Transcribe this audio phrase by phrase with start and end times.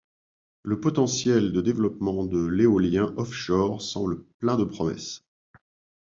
[0.63, 5.25] Le potentiel de développement de l'éolien offshore semble plein de promesses.